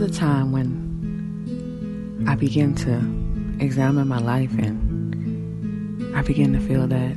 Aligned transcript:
was 0.00 0.10
a 0.10 0.12
time 0.12 0.50
when 0.50 2.24
I 2.26 2.34
began 2.34 2.74
to 2.74 2.94
examine 3.64 4.08
my 4.08 4.18
life 4.18 4.50
and 4.58 6.16
I 6.16 6.22
began 6.22 6.52
to 6.52 6.58
feel 6.58 6.88
that 6.88 7.16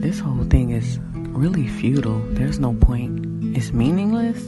this 0.00 0.20
whole 0.20 0.44
thing 0.44 0.70
is 0.70 0.98
really 1.12 1.68
futile. 1.68 2.20
There's 2.30 2.58
no 2.58 2.72
point. 2.72 3.54
It's 3.54 3.74
meaningless. 3.74 4.42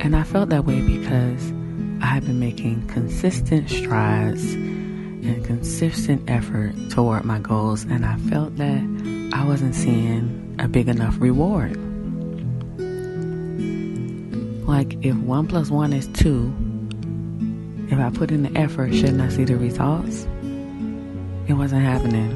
And 0.00 0.16
I 0.16 0.22
felt 0.22 0.48
that 0.48 0.64
way 0.64 0.80
because 0.80 1.52
I 2.00 2.06
had 2.06 2.24
been 2.24 2.40
making 2.40 2.88
consistent 2.88 3.68
strides 3.68 4.54
and 4.54 5.44
consistent 5.44 6.30
effort 6.30 6.72
toward 6.88 7.26
my 7.26 7.40
goals, 7.40 7.84
and 7.84 8.06
I 8.06 8.16
felt 8.16 8.56
that 8.56 8.80
I 9.34 9.44
wasn't 9.44 9.74
seeing 9.74 10.56
a 10.58 10.66
big 10.66 10.88
enough 10.88 11.20
reward. 11.20 11.81
Like, 14.72 14.96
if 15.04 15.14
one 15.14 15.48
plus 15.48 15.68
one 15.68 15.92
is 15.92 16.06
two, 16.14 16.50
if 17.90 17.98
I 17.98 18.08
put 18.08 18.30
in 18.30 18.42
the 18.42 18.58
effort, 18.58 18.94
shouldn't 18.94 19.20
I 19.20 19.28
see 19.28 19.44
the 19.44 19.58
results? 19.58 20.26
It 21.46 21.52
wasn't 21.52 21.82
happening, 21.82 22.32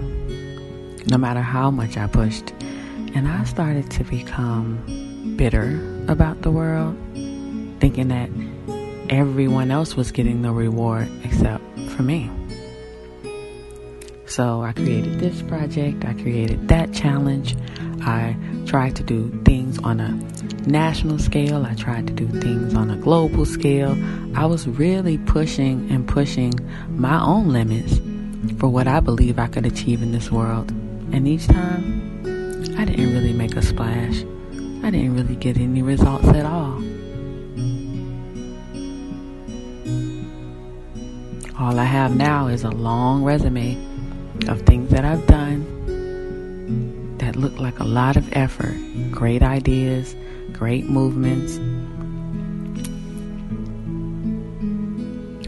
no 1.07 1.17
matter 1.17 1.41
how 1.41 1.71
much 1.71 1.97
I 1.97 2.07
pushed. 2.07 2.53
And 3.15 3.27
I 3.27 3.45
started 3.45 3.91
to 3.93 4.05
become 4.05 5.35
bitter 5.39 5.81
about 6.09 6.43
the 6.43 6.51
world, 6.51 6.95
thinking 7.81 8.09
that 8.09 8.29
everyone 9.09 9.71
else 9.71 9.97
was 9.97 10.12
getting 10.12 10.43
the 10.43 10.53
reward 10.53 11.09
except 11.25 11.65
for 11.93 12.03
me. 12.03 12.31
So 14.27 14.61
I 14.61 14.75
created 14.75 15.21
this 15.21 15.41
project, 15.41 16.05
I 16.05 16.12
created 16.12 16.69
that 16.69 16.93
challenge. 16.93 17.56
I 18.03 18.37
tried 18.67 18.95
to 18.97 19.03
do 19.03 19.31
things 19.47 19.78
on 19.78 20.00
a 20.00 20.36
national 20.67 21.19
scale, 21.19 21.64
I 21.64 21.75
tried 21.75 22.06
to 22.09 22.12
do 22.12 22.27
things 22.41 22.75
on 22.75 22.91
a 22.91 22.97
global 22.97 23.45
scale. 23.45 23.97
I 24.36 24.47
was 24.47 24.67
really 24.67 25.19
pushing 25.19 25.91
and 25.91 26.06
pushing 26.06 26.53
my 26.89 27.20
own 27.22 27.50
limits 27.50 28.00
for 28.59 28.69
what 28.69 28.89
I 28.89 29.00
believe 29.00 29.39
I 29.39 29.47
could 29.47 29.67
achieve 29.67 30.03
in 30.03 30.12
this 30.12 30.31
world. 30.31 30.70
And 31.12 31.27
each 31.28 31.47
time, 31.47 32.25
I 32.78 32.84
didn't 32.84 33.12
really 33.12 33.33
make 33.33 33.56
a 33.56 33.62
splash. 33.62 34.25
I 34.83 34.91
didn't 34.91 35.14
really 35.14 35.37
get 35.37 35.56
any 35.56 35.83
results 35.83 36.28
at 36.28 36.44
all. 36.44 36.83
All 41.59 41.78
I 41.78 41.84
have 41.84 42.14
now 42.14 42.48
is 42.48 42.64
a 42.64 42.70
long 42.70 43.25
resume 43.25 43.78
of 44.47 44.61
things 44.62 44.91
that 44.91 45.05
I've 45.05 45.27
done 45.27 47.17
that 47.19 47.34
look 47.34 47.59
like 47.59 47.78
a 47.78 47.84
lot 47.84 48.17
of 48.17 48.28
effort, 48.33 48.77
great 49.11 49.42
ideas, 49.42 50.14
great 50.59 50.89
movements. 50.89 51.59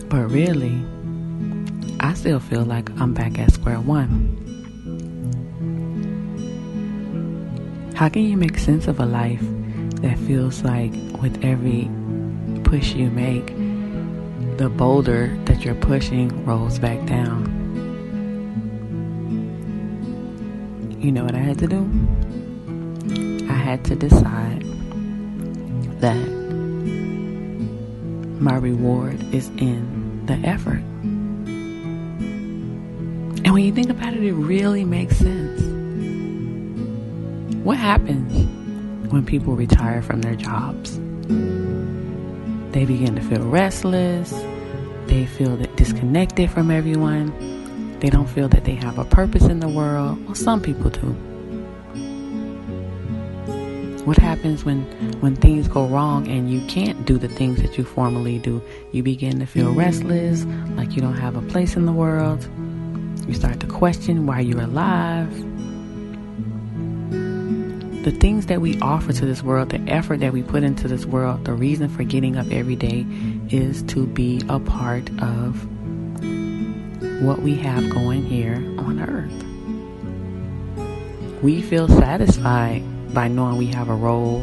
But 0.09 0.31
really, 0.31 0.83
I 2.01 2.15
still 2.15 2.41
feel 2.41 2.65
like 2.65 2.91
I'm 3.01 3.15
back 3.15 3.39
at 3.39 3.53
square 3.53 3.81
one. 3.81 4.37
How 7.95 8.09
can 8.09 8.23
you 8.23 8.37
make 8.37 8.59
sense 8.59 8.87
of 8.87 9.01
a 9.01 9.07
life 9.07 9.43
that 10.03 10.17
feels 10.19 10.63
like 10.63 10.93
with 11.21 11.45
every 11.45 11.91
push 12.69 12.95
you 12.95 13.11
make, 13.11 13.47
the 14.59 14.69
boulder 14.69 15.35
that 15.47 15.65
you're 15.65 15.75
pushing 15.75 16.45
rolls 16.45 16.79
back 16.79 17.05
down. 17.07 17.47
You 21.01 21.11
know 21.13 21.25
what 21.25 21.35
I 21.35 21.39
had 21.39 21.59
to 21.61 21.67
do? 21.67 21.89
I 23.49 23.55
had 23.55 23.85
to 23.87 23.97
decide 23.97 24.65
that 26.01 26.27
my 28.41 28.57
reward 28.57 29.23
is 29.35 29.49
in 29.57 30.27
the 30.27 30.35
effort. 30.35 30.83
And 33.45 33.53
when 33.53 33.65
you 33.65 33.73
think 33.73 33.91
about 33.91 34.15
it, 34.15 34.23
it 34.23 34.33
really 34.33 34.85
makes 34.85 35.17
sense. 35.17 35.61
What 37.65 37.77
happens 37.79 38.33
when 39.11 39.25
people 39.25 39.57
retire 39.57 40.03
from 40.03 40.21
their 40.21 40.37
jobs? 40.37 40.99
They 42.73 42.85
begin 42.85 43.17
to 43.17 43.23
feel 43.23 43.43
restless. 43.43 44.31
They 45.07 45.27
feel 45.27 45.57
that 45.57 45.75
disconnected 45.77 46.51
from 46.51 46.71
everyone. 46.71 47.33
They 48.01 48.11
don't 48.11 48.29
feel 48.29 48.49
that 48.51 48.65
they 48.65 48.75
have 48.75 48.99
a 48.99 49.05
purpose 49.05 49.45
in 49.45 49.61
the 49.61 49.69
world. 49.69 50.25
Well, 50.27 50.35
some 50.35 50.61
people 50.61 50.91
do. 50.91 51.17
What 54.09 54.17
happens 54.17 54.65
when 54.65 54.85
when 55.21 55.37
things 55.37 55.69
go 55.69 55.87
wrong 55.87 56.29
and 56.29 56.51
you 56.51 56.63
can't 56.67 57.05
do 57.05 57.19
the 57.19 57.29
things 57.29 57.61
that 57.61 57.77
you 57.77 57.85
formerly 57.85 58.39
do? 58.39 58.63
You 58.91 59.03
begin 59.03 59.39
to 59.41 59.45
feel 59.45 59.75
restless, 59.75 60.47
like 60.79 60.97
you 60.97 61.03
don't 61.03 61.19
have 61.19 61.37
a 61.37 61.43
place 61.43 61.77
in 61.77 61.85
the 61.85 61.93
world. 61.93 62.49
You 63.27 63.35
start 63.35 63.61
to 63.61 63.67
question 63.67 64.25
why 64.27 64.41
you're 64.41 64.63
alive 64.63 65.31
the 68.03 68.13
things 68.13 68.47
that 68.47 68.63
we 68.63 68.81
offer 68.81 69.13
to 69.13 69.27
this 69.27 69.43
world, 69.43 69.69
the 69.69 69.81
effort 69.93 70.21
that 70.21 70.33
we 70.33 70.43
put 70.43 70.63
into 70.63 70.89
this 70.89 71.05
world, 71.05 71.45
the 71.45 71.53
reason 71.53 71.91
for 71.91 72.03
getting 72.03 72.39
up 72.39 72.51
every 72.51 72.77
day 72.77 73.05
is 73.51 73.83
to 73.83 74.07
be 74.07 74.41
a 74.49 74.59
part 74.59 75.11
of 75.21 75.63
what 77.21 77.43
we 77.43 77.57
have 77.57 77.91
going 77.91 78.25
here 78.25 78.55
on 78.79 79.01
earth. 79.01 79.45
We 81.43 81.61
feel 81.61 81.89
satisfied 81.89 82.83
by 83.13 83.29
knowing 83.29 83.57
we 83.57 83.67
have 83.67 83.89
a 83.89 83.95
role, 83.95 84.43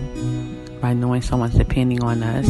by 0.81 0.94
knowing 0.94 1.22
someone's 1.22 1.56
depending 1.56 2.03
on 2.03 2.24
us, 2.24 2.50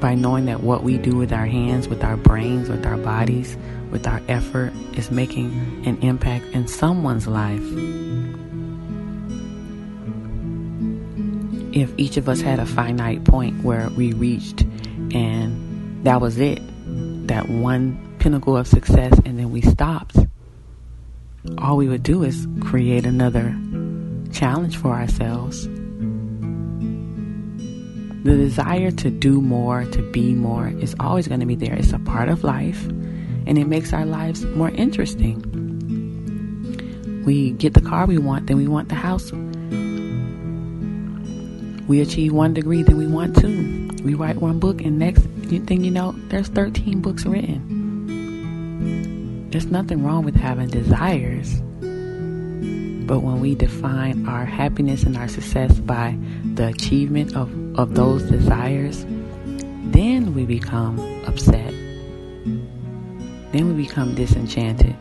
by 0.00 0.14
knowing 0.14 0.46
that 0.46 0.62
what 0.62 0.82
we 0.82 0.98
do 0.98 1.16
with 1.16 1.32
our 1.32 1.46
hands, 1.46 1.88
with 1.88 2.04
our 2.04 2.16
brains, 2.16 2.68
with 2.68 2.84
our 2.86 2.96
bodies, 2.96 3.56
with 3.90 4.06
our 4.06 4.20
effort 4.28 4.72
is 4.94 5.10
making 5.10 5.52
an 5.86 5.96
impact 6.02 6.44
in 6.46 6.68
someone's 6.68 7.26
life. 7.26 7.62
if 11.74 11.92
each 11.96 12.16
of 12.16 12.28
us 12.28 12.40
had 12.40 12.60
a 12.60 12.66
finite 12.66 13.24
point 13.24 13.64
where 13.64 13.90
we 13.90 14.12
reached 14.12 14.62
and 15.12 16.04
that 16.04 16.20
was 16.20 16.38
it, 16.38 16.60
that 17.26 17.48
one 17.48 18.16
pinnacle 18.18 18.56
of 18.56 18.66
success, 18.66 19.18
and 19.24 19.38
then 19.38 19.50
we 19.50 19.60
stopped, 19.60 20.16
all 21.58 21.76
we 21.76 21.88
would 21.88 22.02
do 22.02 22.22
is 22.22 22.46
create 22.60 23.04
another 23.06 23.56
challenge 24.34 24.76
for 24.76 24.92
ourselves. 24.92 25.66
The 28.24 28.36
desire 28.36 28.90
to 28.90 29.10
do 29.10 29.40
more, 29.40 29.84
to 29.84 30.02
be 30.10 30.34
more, 30.34 30.68
is 30.68 30.94
always 30.98 31.28
going 31.28 31.40
to 31.40 31.46
be 31.46 31.56
there. 31.56 31.74
It's 31.74 31.92
a 31.92 31.98
part 31.98 32.28
of 32.28 32.42
life, 32.44 32.84
and 32.86 33.56
it 33.58 33.66
makes 33.66 33.92
our 33.92 34.04
lives 34.04 34.44
more 34.44 34.70
interesting. 34.70 35.42
We 37.24 37.52
get 37.52 37.74
the 37.74 37.80
car 37.80 38.06
we 38.06 38.18
want, 38.18 38.48
then 38.48 38.56
we 38.56 38.66
want 38.66 38.88
the 38.88 38.94
house 38.96 39.30
we 41.86 42.00
achieve 42.00 42.32
one 42.32 42.54
degree, 42.54 42.82
then 42.82 42.96
we 42.96 43.06
want 43.06 43.36
two. 43.36 43.90
We 44.02 44.14
write 44.14 44.36
one 44.36 44.58
book, 44.58 44.80
and 44.80 44.98
next 44.98 45.20
thing 45.20 45.84
you 45.84 45.90
know, 45.90 46.14
there's 46.28 46.48
13 46.48 47.02
books 47.02 47.26
written. 47.26 47.60
There's 49.50 49.66
nothing 49.66 50.02
wrong 50.02 50.24
with 50.24 50.34
having 50.34 50.68
desires. 50.68 51.60
But 53.06 53.20
when 53.20 53.40
we 53.40 53.54
define 53.54 54.26
our 54.26 54.46
happiness 54.46 55.02
and 55.02 55.16
our 55.16 55.28
success 55.28 55.78
by 55.78 56.16
the 56.54 56.68
achievement 56.68 57.36
of, 57.36 57.50
of 57.78 57.94
those 57.94 58.22
desires, 58.22 59.04
then 59.90 60.34
we 60.34 60.46
become 60.46 60.98
upset. 61.26 61.70
Then 63.52 63.68
we 63.68 63.84
become 63.84 64.14
disenchanted. 64.14 64.96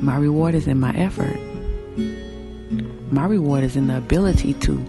My 0.00 0.16
reward 0.16 0.54
is 0.54 0.68
in 0.68 0.78
my 0.78 0.94
effort. 0.94 1.36
My 3.10 3.26
reward 3.26 3.64
is 3.64 3.74
in 3.74 3.88
the 3.88 3.96
ability 3.96 4.54
to 4.54 4.84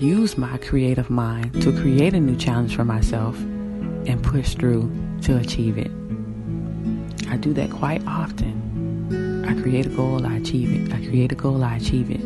use 0.00 0.36
my 0.36 0.58
creative 0.58 1.10
mind 1.10 1.62
to 1.62 1.72
create 1.80 2.12
a 2.12 2.20
new 2.20 2.36
challenge 2.36 2.74
for 2.74 2.84
myself 2.84 3.38
and 3.40 4.20
push 4.22 4.54
through 4.54 4.90
to 5.22 5.36
achieve 5.36 5.78
it. 5.78 6.01
I 7.32 7.38
do 7.38 7.54
that 7.54 7.70
quite 7.70 8.06
often. 8.06 9.46
I 9.48 9.58
create 9.62 9.86
a 9.86 9.88
goal, 9.88 10.26
I 10.26 10.36
achieve 10.36 10.70
it. 10.70 10.92
I 10.92 10.98
create 10.98 11.32
a 11.32 11.34
goal, 11.34 11.64
I 11.64 11.76
achieve 11.76 12.10
it. 12.10 12.20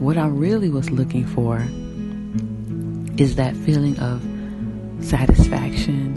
What 0.00 0.16
I 0.16 0.28
really 0.28 0.68
was 0.68 0.88
looking 0.88 1.26
for 1.26 1.56
is 3.20 3.34
that 3.34 3.56
feeling 3.56 3.98
of 3.98 4.22
satisfaction 5.04 6.16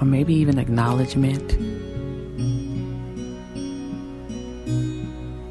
or 0.00 0.06
maybe 0.06 0.32
even 0.34 0.58
acknowledgement 0.58 1.52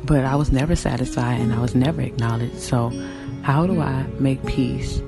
But 0.05 0.23
I 0.23 0.35
was 0.35 0.51
never 0.51 0.75
satisfied 0.75 1.41
and 1.41 1.51
I 1.51 1.59
was 1.59 1.73
never 1.73 2.01
acknowledged. 2.01 2.59
So, 2.59 2.91
how 3.41 3.65
do 3.65 3.81
I 3.81 4.03
make 4.19 4.43
peace 4.45 4.99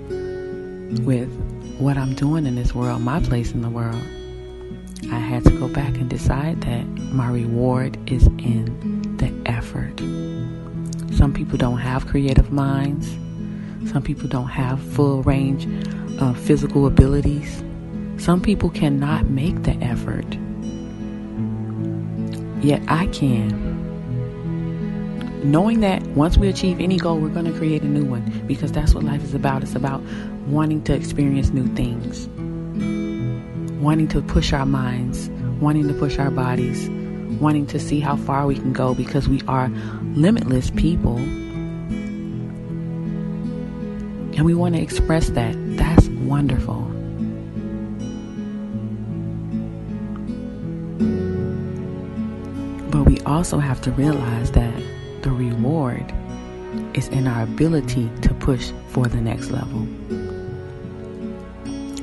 with 1.06 1.30
what 1.78 1.98
I'm 1.98 2.16
doing 2.16 2.48
in 2.48 2.56
this 2.56 2.74
world, 2.74 3.04
my 3.04 3.20
place 3.20 3.52
in 3.52 3.62
the 3.62 3.70
world? 3.70 4.02
I 5.12 5.20
had 5.20 5.44
to 5.46 5.52
go 5.52 5.68
back 5.68 5.96
and 5.96 6.10
decide 6.10 6.62
that 6.62 6.86
my 7.14 7.30
reward 7.30 7.98
is 8.12 8.28
in 8.28 9.18
the 9.18 9.32
effort. 9.50 10.00
Some 11.16 11.34
people 11.34 11.58
don't 11.58 11.78
have 11.78 12.08
creative 12.08 12.52
minds. 12.52 13.08
Some 13.92 14.04
people 14.04 14.28
don't 14.28 14.50
have 14.50 14.82
full 14.82 15.24
range 15.24 15.66
of 16.20 16.38
physical 16.40 16.88
abilities. 16.88 17.64
Some 18.18 18.42
people 18.42 18.70
cannot 18.70 19.30
make 19.30 19.64
the 19.64 19.74
effort. 19.84 20.26
Yet 22.64 22.82
I 22.88 23.08
can. 23.08 23.76
Knowing 25.44 25.80
that 25.82 26.02
once 26.08 26.38
we 26.38 26.50
achieve 26.50 26.80
any 26.80 26.98
goal, 26.98 27.20
we're 27.20 27.30
going 27.30 27.46
to 27.46 27.54
create 27.54 27.84
a 27.84 27.88
new 27.88 28.04
one 28.04 28.24
because 28.48 28.72
that's 28.72 28.94
what 28.94 29.04
life 29.04 29.24
is 29.24 29.34
about. 29.34 29.64
It's 29.64 29.76
about 29.76 30.02
wanting 30.48 30.82
to 30.84 30.94
experience 30.94 31.52
new 31.52 31.68
things, 31.76 32.28
wanting 33.80 34.08
to 34.10 34.22
push 34.22 34.54
our 34.54 34.66
minds, 34.66 35.30
wanting 35.60 35.88
to 35.88 35.94
push 35.94 36.18
our 36.20 36.32
bodies, 36.32 36.90
wanting 37.40 37.66
to 37.68 37.80
see 37.80 38.00
how 38.00 38.16
far 38.16 38.48
we 38.48 38.56
can 38.56 38.74
go 38.74 38.94
because 38.94 39.28
we 39.30 39.42
are 39.48 39.70
limitless 40.16 40.72
people. 40.72 41.18
And 44.36 44.46
we 44.46 44.54
want 44.54 44.76
to 44.76 44.82
express 44.82 45.30
that. 45.30 45.56
That's 45.78 46.08
wonderful. 46.10 46.82
But 52.92 53.04
we 53.04 53.20
also 53.22 53.60
have 53.60 53.82
to 53.82 53.92
realize 53.92 54.52
that 54.52 54.74
the 55.22 55.32
reward 55.32 56.14
is 56.94 57.08
in 57.10 57.28
our 57.28 57.44
ability 57.44 58.10
to 58.22 58.34
push 58.36 58.72
for 58.90 59.08
the 59.08 59.22
next 59.22 59.52
level. 59.52 59.88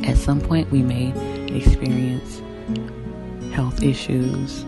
At 0.04 0.18
some 0.18 0.40
point, 0.40 0.70
we 0.70 0.82
may 0.82 1.12
experience 1.54 2.42
health 3.52 3.82
issues 3.82 4.64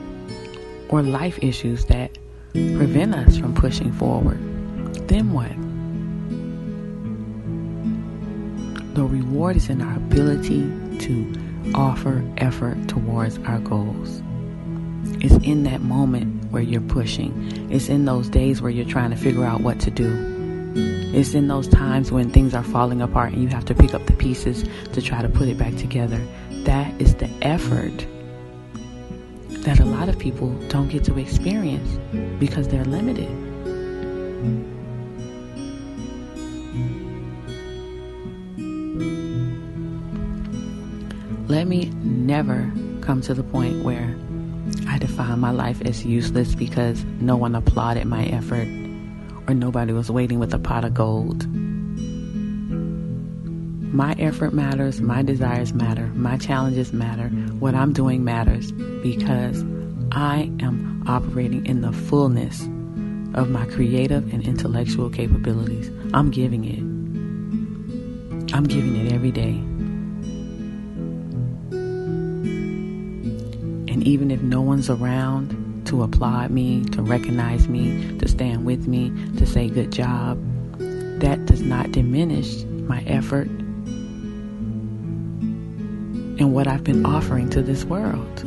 or 0.88 1.02
life 1.02 1.38
issues 1.42 1.84
that 1.86 2.16
prevent 2.52 3.14
us 3.14 3.36
from 3.36 3.54
pushing 3.54 3.92
forward. 3.92 4.38
Then 5.08 5.32
what? 5.32 5.50
The 8.94 9.04
reward 9.04 9.56
is 9.56 9.68
in 9.68 9.82
our 9.82 9.96
ability 9.96 10.62
to 11.00 11.72
offer 11.74 12.24
effort 12.38 12.88
towards 12.88 13.38
our 13.38 13.58
goals. 13.58 14.22
It's 15.20 15.34
in 15.44 15.64
that 15.64 15.82
moment 15.82 16.50
where 16.50 16.62
you're 16.62 16.80
pushing. 16.80 17.70
It's 17.70 17.88
in 17.88 18.04
those 18.04 18.28
days 18.28 18.62
where 18.62 18.70
you're 18.70 18.86
trying 18.86 19.10
to 19.10 19.16
figure 19.16 19.44
out 19.44 19.60
what 19.60 19.80
to 19.80 19.90
do. 19.90 20.34
It's 21.14 21.34
in 21.34 21.48
those 21.48 21.68
times 21.68 22.12
when 22.12 22.30
things 22.30 22.54
are 22.54 22.62
falling 22.62 23.00
apart 23.00 23.32
and 23.32 23.42
you 23.42 23.48
have 23.48 23.64
to 23.66 23.74
pick 23.74 23.94
up 23.94 24.06
the 24.06 24.12
pieces 24.12 24.64
to 24.92 25.02
try 25.02 25.22
to 25.22 25.28
put 25.28 25.48
it 25.48 25.58
back 25.58 25.76
together. 25.76 26.20
That 26.66 27.00
is 27.00 27.14
the 27.14 27.30
effort 27.42 28.04
that 29.50 29.78
a 29.78 29.84
lot 29.84 30.08
of 30.08 30.18
people 30.18 30.50
don't 30.68 30.88
get 30.88 31.04
to 31.04 31.16
experience 31.16 32.00
because 32.40 32.66
they're 32.66 32.84
limited. 32.84 33.30
Let 41.48 41.68
me 41.68 41.92
never 42.02 42.72
come 43.00 43.20
to 43.20 43.34
the 43.34 43.44
point 43.44 43.84
where 43.84 44.16
I 44.88 44.98
define 44.98 45.38
my 45.38 45.52
life 45.52 45.80
as 45.82 46.04
useless 46.04 46.56
because 46.56 47.04
no 47.20 47.36
one 47.36 47.54
applauded 47.54 48.06
my 48.06 48.24
effort 48.24 48.66
or 49.46 49.54
nobody 49.54 49.92
was 49.92 50.10
waiting 50.10 50.40
with 50.40 50.52
a 50.52 50.58
pot 50.58 50.84
of 50.84 50.94
gold. 50.94 51.46
My 53.96 54.14
effort 54.18 54.52
matters, 54.52 55.00
my 55.00 55.22
desires 55.22 55.72
matter, 55.72 56.08
my 56.08 56.36
challenges 56.36 56.92
matter, 56.92 57.28
what 57.58 57.74
I'm 57.74 57.94
doing 57.94 58.24
matters 58.24 58.70
because 58.70 59.64
I 60.12 60.52
am 60.60 61.02
operating 61.06 61.64
in 61.64 61.80
the 61.80 61.92
fullness 61.92 62.60
of 63.32 63.48
my 63.48 63.64
creative 63.64 64.30
and 64.34 64.46
intellectual 64.46 65.08
capabilities. 65.08 65.90
I'm 66.12 66.30
giving 66.30 66.66
it. 66.66 66.80
I'm 68.54 68.64
giving 68.64 68.96
it 68.96 69.14
every 69.14 69.30
day. 69.30 69.54
And 73.90 74.06
even 74.06 74.30
if 74.30 74.42
no 74.42 74.60
one's 74.60 74.90
around 74.90 75.86
to 75.86 76.02
applaud 76.02 76.50
me, 76.50 76.84
to 76.90 77.00
recognize 77.00 77.66
me, 77.66 78.18
to 78.18 78.28
stand 78.28 78.66
with 78.66 78.86
me, 78.86 79.10
to 79.38 79.46
say 79.46 79.70
good 79.70 79.90
job, 79.90 80.38
that 81.22 81.46
does 81.46 81.62
not 81.62 81.92
diminish 81.92 82.62
my 82.64 83.00
effort 83.06 83.48
and 86.46 86.54
what 86.54 86.68
I've 86.68 86.84
been 86.84 87.04
offering 87.04 87.50
to 87.50 87.60
this 87.60 87.84
world. 87.84 88.44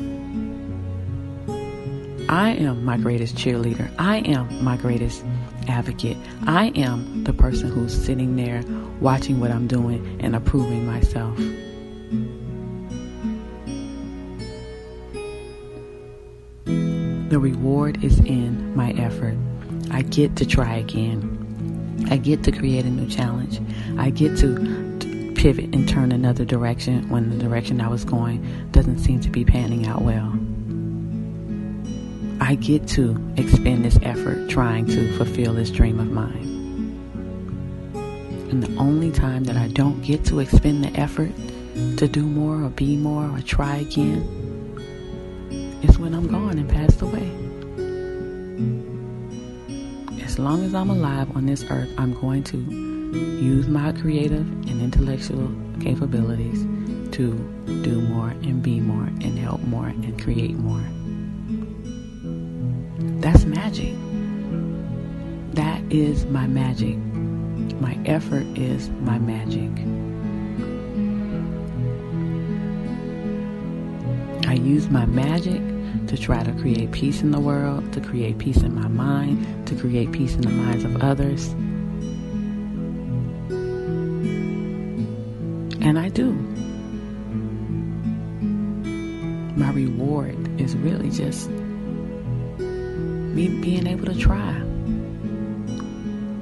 I 2.30 2.52
am 2.52 2.86
my 2.86 2.96
greatest 2.96 3.36
cheerleader. 3.36 3.94
I 4.00 4.20
am 4.20 4.64
my 4.64 4.78
greatest 4.78 5.26
advocate. 5.68 6.16
I 6.44 6.68
am 6.76 7.26
the 7.26 7.34
person 7.34 7.70
who's 7.70 7.94
sitting 7.94 8.38
there 8.38 8.64
watching 9.02 9.42
what 9.42 9.52
I'm 9.52 9.68
doing 9.68 10.18
and 10.22 10.34
approving 10.34 10.86
myself. 10.86 11.36
The 17.30 17.38
reward 17.38 18.02
is 18.02 18.20
in 18.20 18.74
my 18.78 18.92
effort. 18.92 19.36
I 19.92 20.04
get 20.04 20.38
to 20.38 20.46
try 20.46 20.76
again. 20.76 22.08
I 22.10 22.16
get 22.16 22.44
to 22.46 22.52
create 22.54 22.86
a 22.86 22.90
new 22.90 23.10
challenge. 23.10 23.60
I 23.98 24.10
get 24.10 24.38
to 24.38 24.89
pivot 25.40 25.74
and 25.74 25.88
turn 25.88 26.12
another 26.12 26.44
direction 26.44 27.08
when 27.08 27.30
the 27.30 27.38
direction 27.38 27.80
I 27.80 27.88
was 27.88 28.04
going 28.04 28.46
doesn't 28.74 29.00
seem 29.00 29.22
to 29.22 29.30
be 29.30 29.46
panning 29.46 29.88
out 29.88 30.02
well. 30.02 30.34
I 32.42 32.56
get 32.56 32.86
to 32.90 33.16
expend 33.38 33.86
this 33.86 33.98
effort 34.02 34.50
trying 34.50 34.86
to 34.88 35.16
fulfill 35.16 35.54
this 35.54 35.72
dream 35.72 35.98
of 36.02 36.12
mine. 36.12 36.44
And 38.52 38.62
the 38.62 38.76
only 38.78 39.12
time 39.12 39.46
that 39.46 39.56
I 39.56 39.70
don't 39.70 40.02
get 40.02 40.26
to 40.26 40.42
expend 40.42 40.84
the 40.84 40.90
effort 41.00 41.32
to 41.96 42.06
do 42.10 42.24
more 42.24 42.62
or 42.62 42.70
be 42.72 42.98
more 42.98 43.24
or 43.24 43.40
try 43.40 43.78
again 43.78 44.20
is 45.82 45.98
when 45.98 46.14
I'm 46.14 46.28
gone 46.28 46.60
and 46.60 46.70
passed 46.70 47.02
away. 47.02 47.32
As 50.22 50.38
long 50.38 50.66
as 50.66 50.76
I'm 50.76 50.90
alive 50.90 51.34
on 51.38 51.46
this 51.46 51.64
earth, 51.70 51.94
I'm 51.98 52.14
going 52.20 52.44
to 52.44 52.89
use 53.14 53.68
my 53.68 53.92
creative 53.94 54.48
and 54.70 54.82
intellectual 54.82 55.52
capabilities 55.80 56.64
to 57.12 57.34
do 57.84 58.02
more 58.02 58.30
and 58.30 58.62
be 58.62 58.80
more 58.80 59.06
and 59.06 59.38
help 59.40 59.62
more 59.62 59.88
and 59.88 60.22
create 60.22 60.56
more. 60.56 60.84
That's 63.22 63.46
magic. 63.46 63.94
That 65.54 65.82
is 65.92 66.26
my 66.26 66.48
magic. 66.48 66.98
My 67.82 67.98
effort 68.06 68.46
is 68.58 68.90
my 68.90 69.18
magic. 69.20 69.72
I 74.48 74.54
use 74.54 74.90
my 74.90 75.06
magic 75.06 75.62
to 76.08 76.18
try 76.18 76.44
to 76.44 76.52
create 76.54 76.92
peace 76.92 77.22
in 77.22 77.32
the 77.32 77.40
world, 77.40 77.92
to 77.94 78.02
create 78.02 78.38
peace 78.38 78.58
in 78.58 78.74
my 78.74 78.88
mind, 78.88 79.68
to 79.68 79.76
create 79.76 80.12
peace 80.12 80.36
in 80.36 80.42
the 80.42 80.50
minds 80.50 80.84
of 80.84 80.98
others. 81.04 81.54
And 85.90 85.98
I 85.98 86.10
do. 86.10 86.34
My 89.58 89.72
reward 89.72 90.62
is 90.62 90.76
really 90.76 91.10
just 91.10 91.50
me 92.60 93.48
being 93.48 93.88
able 93.88 94.06
to 94.06 94.16
try. 94.16 94.54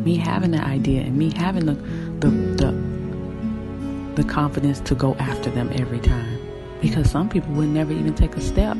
Me 0.03 0.17
having 0.17 0.51
the 0.51 0.61
idea 0.61 1.03
and 1.03 1.15
me 1.15 1.31
having 1.33 1.65
the 1.65 1.75
the 2.19 2.29
the, 2.59 4.21
the 4.21 4.27
confidence 4.27 4.81
to 4.81 4.95
go 4.95 5.15
after 5.15 5.49
them 5.49 5.71
every 5.75 6.01
time. 6.01 6.39
Because 6.81 7.09
some 7.09 7.29
people 7.29 7.53
would 7.53 7.69
never 7.69 7.93
even 7.93 8.15
take 8.15 8.35
a 8.35 8.41
step. 8.41 8.77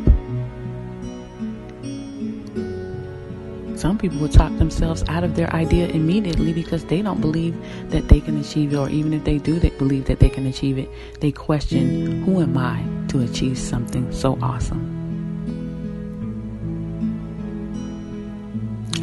Some 3.77 3.99
people 3.99 4.17
will 4.17 4.27
talk 4.27 4.57
themselves 4.57 5.03
out 5.07 5.23
of 5.23 5.35
their 5.35 5.53
idea 5.53 5.87
immediately 5.89 6.51
because 6.51 6.83
they 6.85 7.03
don't 7.03 7.21
believe 7.21 7.55
that 7.91 8.07
they 8.07 8.19
can 8.19 8.39
achieve 8.39 8.73
it, 8.73 8.75
or 8.75 8.89
even 8.89 9.13
if 9.13 9.23
they 9.23 9.37
do 9.37 9.59
they 9.59 9.69
believe 9.69 10.05
that 10.05 10.19
they 10.19 10.29
can 10.29 10.47
achieve 10.47 10.79
it, 10.79 10.89
they 11.19 11.31
question, 11.31 12.23
Who 12.23 12.41
am 12.41 12.57
I 12.57 12.83
to 13.09 13.21
achieve 13.21 13.55
something 13.55 14.11
so 14.11 14.39
awesome? 14.41 14.95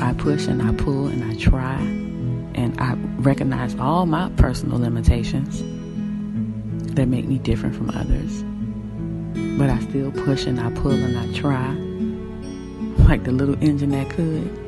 I 0.01 0.13
push 0.15 0.49
and 0.49 0.61
I 0.61 0.73
pull 0.73 1.07
and 1.07 1.23
I 1.23 1.37
try, 1.37 1.77
and 1.77 2.75
I 2.81 2.95
recognize 3.21 3.77
all 3.77 4.07
my 4.07 4.29
personal 4.31 4.81
limitations 4.81 5.61
that 6.97 7.07
make 7.07 7.27
me 7.29 7.39
different 7.39 7.77
from 7.77 7.91
others. 7.91 8.43
But 9.57 9.71
I 9.71 9.79
still 9.89 10.11
push 10.11 10.47
and 10.47 10.59
I 10.59 10.73
pull 10.73 10.91
and 10.91 11.17
I 11.17 11.33
try 11.33 11.77
like 13.09 13.23
the 13.23 13.31
little 13.31 13.57
engine 13.63 13.91
that 13.91 14.11
could. 14.11 14.64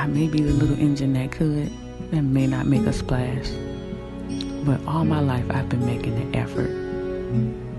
I 0.00 0.06
may 0.06 0.28
be 0.28 0.40
the 0.40 0.54
little 0.54 0.80
engine 0.80 1.12
that 1.12 1.30
could, 1.30 1.70
that 2.10 2.22
may 2.22 2.46
not 2.46 2.64
make 2.64 2.86
a 2.86 2.92
splash. 2.92 3.50
But 4.64 4.80
all 4.86 5.04
my 5.04 5.20
life 5.20 5.44
I've 5.50 5.68
been 5.68 5.84
making 5.84 6.14
an 6.14 6.34
effort 6.34 6.70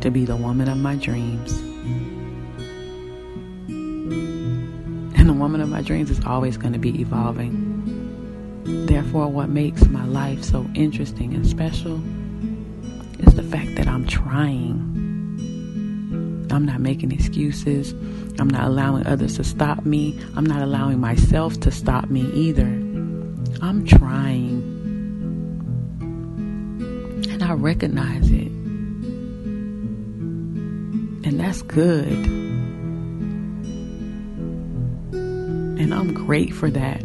to 0.01 0.11
be 0.11 0.25
the 0.25 0.35
woman 0.35 0.69
of 0.69 0.77
my 0.77 0.95
dreams. 0.97 1.51
And 5.17 5.29
the 5.29 5.33
woman 5.33 5.61
of 5.61 5.69
my 5.69 5.81
dreams 5.81 6.11
is 6.11 6.23
always 6.23 6.57
going 6.57 6.73
to 6.73 6.79
be 6.79 7.01
evolving. 7.01 7.57
Therefore, 8.85 9.27
what 9.27 9.49
makes 9.49 9.87
my 9.87 10.05
life 10.05 10.43
so 10.43 10.69
interesting 10.75 11.33
and 11.33 11.47
special 11.47 11.99
is 13.17 13.33
the 13.33 13.41
fact 13.41 13.73
that 13.77 13.87
I'm 13.87 14.05
trying. 14.05 14.77
I'm 16.51 16.65
not 16.67 16.81
making 16.81 17.13
excuses. 17.13 17.95
I'm 18.39 18.49
not 18.49 18.63
allowing 18.65 19.05
others 19.05 19.35
to 19.37 19.43
stop 19.43 19.85
me. 19.85 20.19
I'm 20.35 20.45
not 20.45 20.61
allowing 20.61 20.99
myself 20.99 21.59
to 21.61 21.71
stop 21.71 22.09
me 22.09 22.21
either. 22.31 22.65
I'm 23.61 23.85
trying. 23.85 24.61
And 27.29 27.43
I 27.43 27.53
recognize 27.53 28.31
it. 28.31 28.51
And 31.23 31.39
that's 31.39 31.61
good. 31.61 32.11
And 35.81 35.93
I'm 35.93 36.13
great 36.13 36.53
for 36.53 36.69
that. 36.71 37.03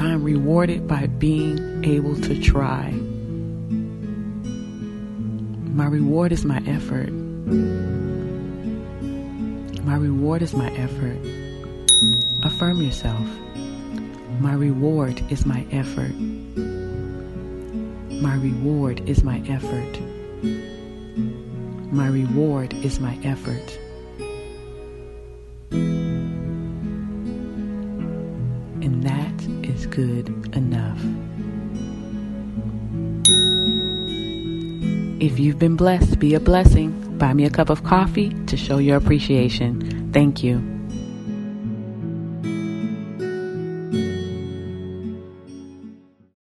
I 0.00 0.10
am 0.12 0.22
rewarded 0.22 0.86
by 0.86 1.06
being 1.06 1.84
able 1.84 2.14
to 2.20 2.40
try. 2.40 2.94
My 5.74 5.86
reward 5.86 6.32
is 6.32 6.44
my 6.44 6.62
effort. 6.66 7.10
My 9.84 9.96
reward 9.96 10.42
is 10.42 10.54
my 10.54 10.70
effort. 10.72 11.18
Affirm 12.42 12.82
yourself. 12.82 13.26
My 14.40 14.54
reward 14.54 15.22
is 15.30 15.46
my 15.46 15.66
effort. 15.72 16.14
My 18.20 18.34
reward 18.34 19.08
is 19.08 19.22
my 19.22 19.42
effort. 19.48 20.00
My 21.92 22.08
reward 22.08 22.74
is 22.74 23.00
my 23.00 23.18
effort. 23.24 23.78
And 28.82 29.02
that 29.02 29.42
is 29.64 29.86
good 29.86 30.28
enough. 30.54 31.00
If 35.20 35.40
you've 35.40 35.58
been 35.58 35.74
blessed, 35.74 36.20
be 36.20 36.34
a 36.34 36.40
blessing. 36.40 37.18
Buy 37.18 37.34
me 37.34 37.44
a 37.44 37.50
cup 37.50 37.70
of 37.70 37.82
coffee 37.82 38.32
to 38.46 38.56
show 38.56 38.78
your 38.78 38.96
appreciation. 38.96 40.12
Thank 40.12 40.44
you. 40.44 40.77